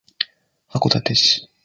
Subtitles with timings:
[0.67, 1.47] 函館市